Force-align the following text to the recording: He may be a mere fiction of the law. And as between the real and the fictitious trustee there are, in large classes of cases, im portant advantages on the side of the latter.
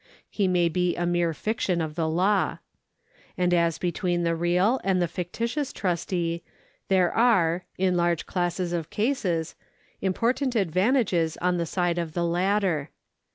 He 0.31 0.47
may 0.47 0.67
be 0.67 0.95
a 0.95 1.05
mere 1.05 1.31
fiction 1.31 1.79
of 1.79 1.93
the 1.93 2.07
law. 2.09 2.57
And 3.37 3.53
as 3.53 3.77
between 3.77 4.23
the 4.23 4.35
real 4.35 4.81
and 4.83 4.99
the 4.99 5.07
fictitious 5.07 5.71
trustee 5.71 6.41
there 6.87 7.13
are, 7.13 7.65
in 7.77 7.95
large 7.95 8.25
classes 8.25 8.73
of 8.73 8.89
cases, 8.89 9.53
im 10.01 10.13
portant 10.13 10.55
advantages 10.55 11.37
on 11.37 11.57
the 11.57 11.67
side 11.67 11.99
of 11.99 12.13
the 12.13 12.25
latter. 12.25 12.89